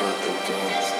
[0.00, 0.99] about the dance.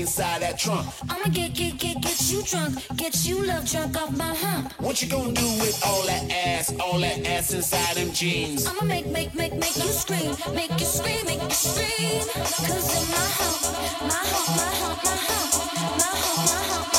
[0.00, 0.86] inside that trunk.
[1.08, 2.78] I'ma get, get, get, get you drunk.
[2.96, 4.72] Get you love drunk off my hump.
[4.80, 8.66] What you gonna do with all that ass, all that ass inside them jeans?
[8.66, 10.34] I'ma make, make, make, make you scream.
[10.54, 12.20] Make you scream, make you scream.
[12.34, 13.62] Cause in my hump,
[14.08, 16.50] my hump, my hump, my hump, my hump, my hump.
[16.50, 16.95] My hump.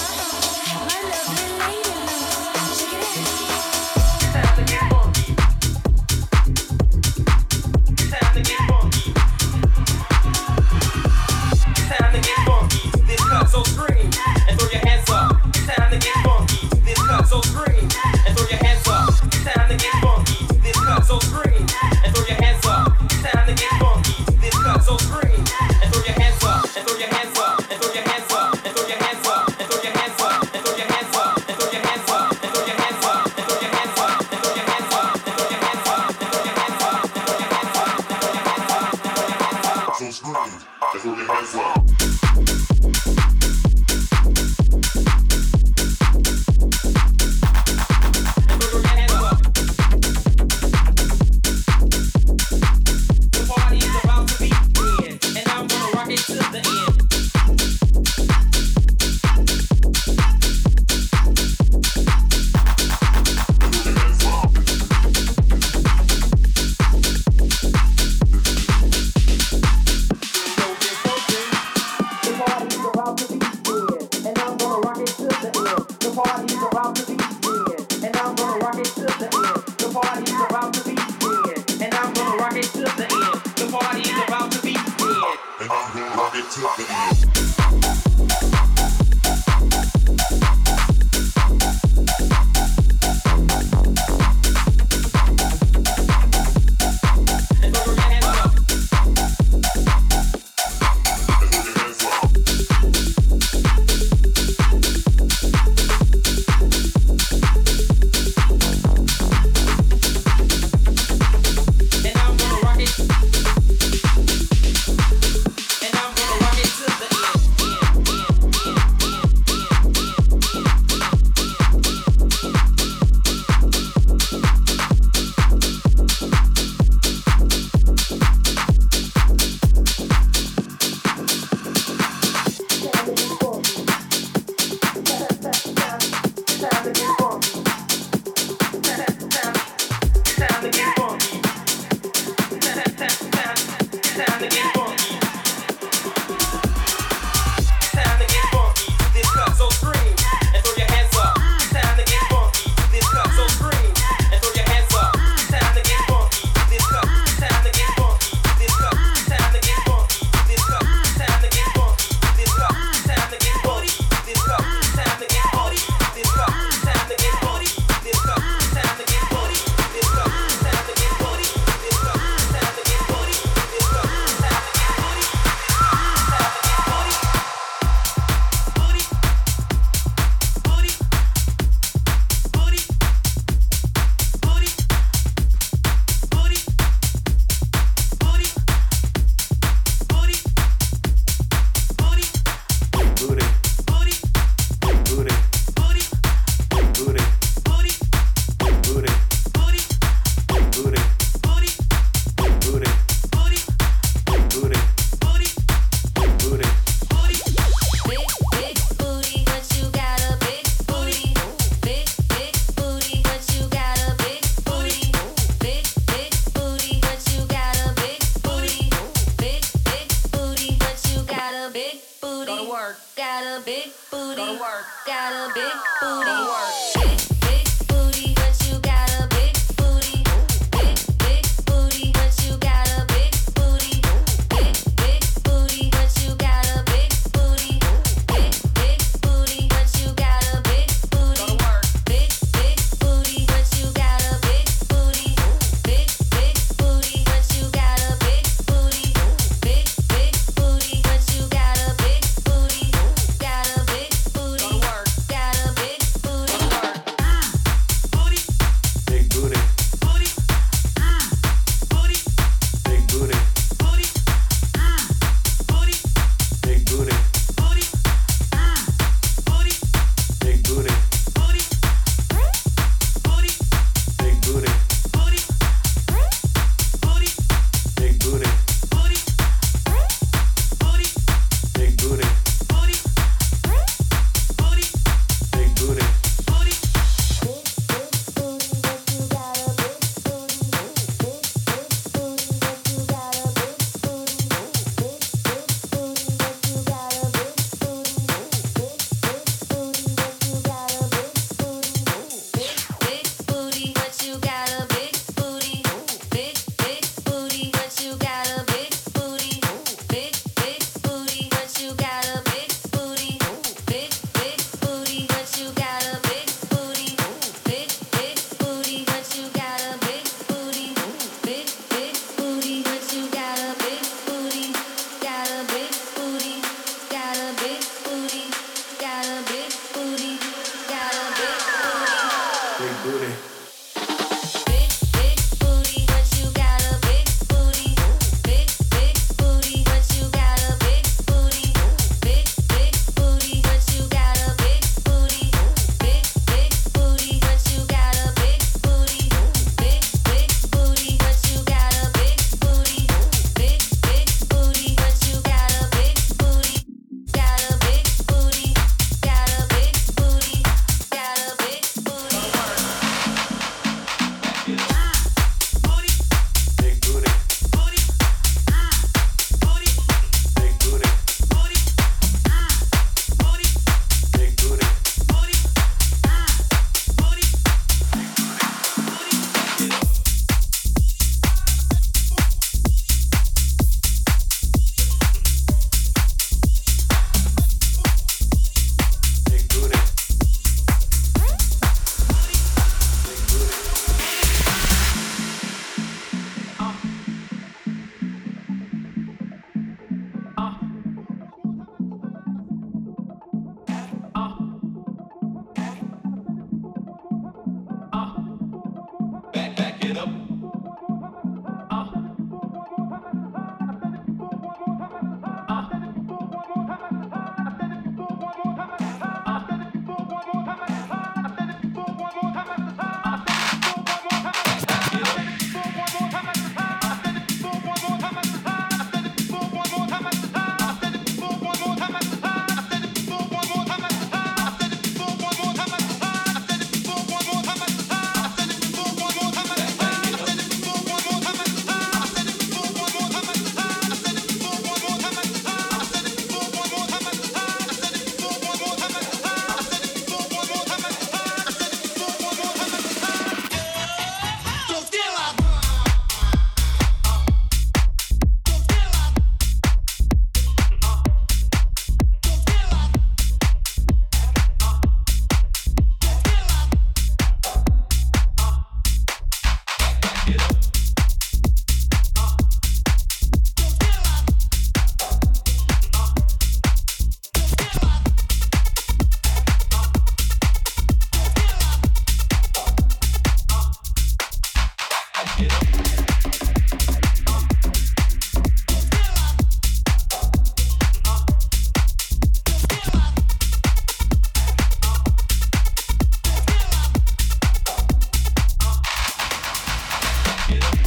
[500.68, 501.07] Get up.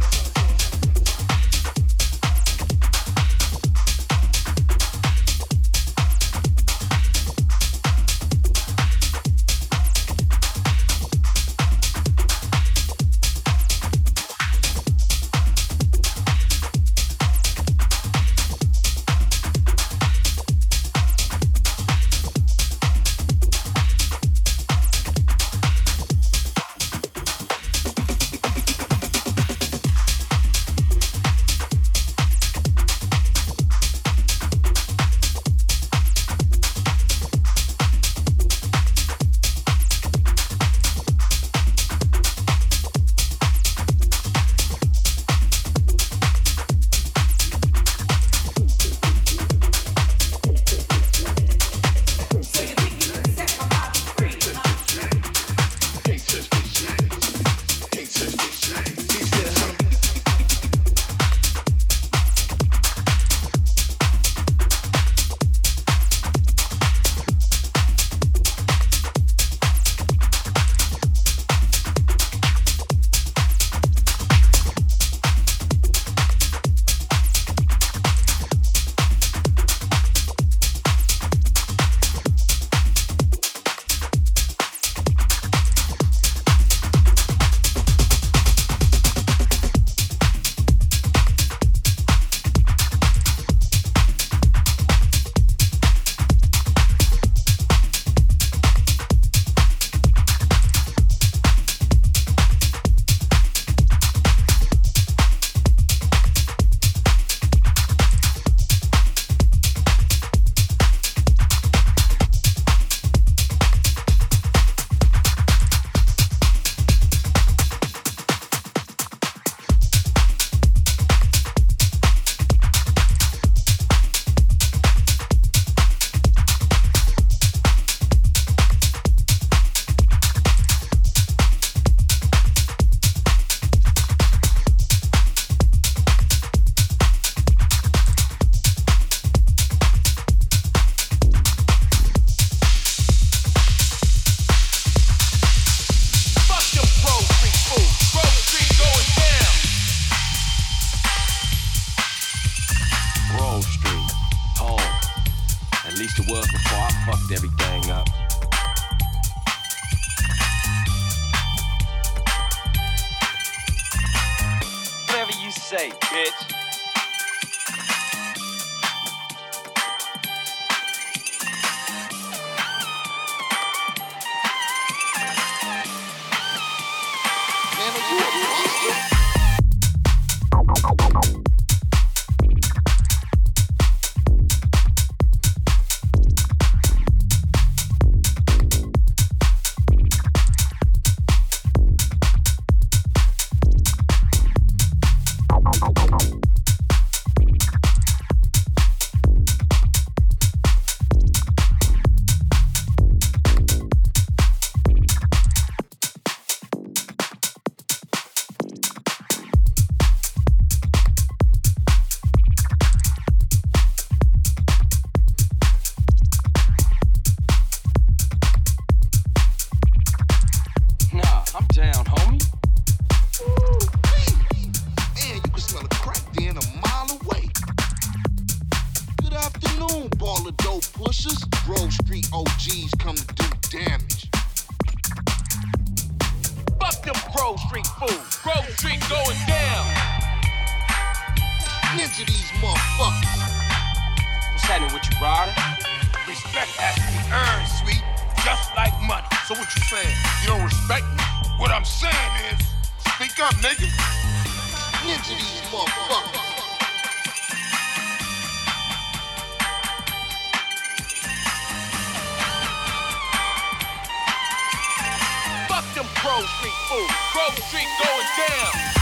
[266.31, 267.07] Grove Street fool.
[267.33, 269.00] Grove Street going down.